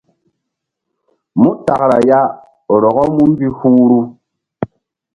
Mu 1.41 1.49
takra 1.65 1.97
ya 2.09 2.19
rɔkɔ 2.81 3.03
mú 3.15 3.23
mbi 3.31 3.47
huhru. 3.57 3.99